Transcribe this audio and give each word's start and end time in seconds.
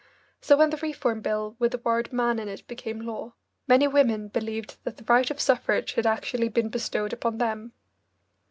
So 0.41 0.57
when 0.57 0.71
the 0.71 0.77
Reform 0.77 1.21
Bill 1.21 1.55
with 1.59 1.73
the 1.73 1.77
word 1.77 2.11
"man" 2.11 2.39
in 2.39 2.47
it 2.49 2.67
became 2.67 3.01
law, 3.01 3.35
many 3.67 3.87
women 3.87 4.29
believed 4.29 4.77
that 4.83 4.97
the 4.97 5.03
right 5.03 5.29
of 5.29 5.39
suffrage 5.39 5.93
had 5.93 6.07
actually 6.07 6.49
been 6.49 6.69
bestowed 6.69 7.13
upon 7.13 7.37
them. 7.37 7.73